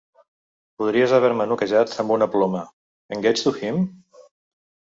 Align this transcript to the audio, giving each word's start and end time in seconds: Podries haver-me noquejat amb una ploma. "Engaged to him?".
Podries 0.81 1.13
haver-me 1.17 1.47
noquejat 1.51 1.93
amb 2.05 2.15
una 2.17 2.29
ploma. 2.37 2.65
"Engaged 3.19 3.45
to 3.49 3.57
him?". 3.63 3.81